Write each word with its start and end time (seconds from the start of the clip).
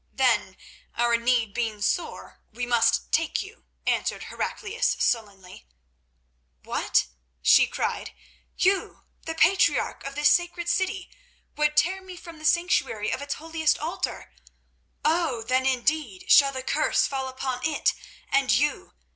"Then, 0.15 0.57
our 0.95 1.15
need 1.15 1.53
being 1.53 1.79
sore, 1.79 2.41
we 2.51 2.65
must 2.65 3.11
take 3.11 3.43
you," 3.43 3.65
answered 3.85 4.23
Heraclius 4.23 4.95
sullenly. 4.99 5.67
"What!" 6.63 7.05
she 7.43 7.67
cried. 7.67 8.11
"You, 8.57 9.03
the 9.27 9.35
patriarch 9.35 10.03
of 10.03 10.15
this 10.15 10.29
sacred 10.29 10.69
city, 10.69 11.11
would 11.55 11.77
tear 11.77 12.01
me 12.01 12.15
from 12.17 12.39
the 12.39 12.45
sanctuary 12.45 13.11
of 13.13 13.21
its 13.21 13.35
holiest 13.35 13.77
altar? 13.77 14.33
Oh! 15.05 15.43
then, 15.43 15.67
indeed 15.67 16.31
shall 16.31 16.51
the 16.51 16.63
curse 16.63 17.05
fall 17.05 17.27
upon 17.27 17.59
it 17.63 17.93
and 18.31 18.51
you. 18.51 18.93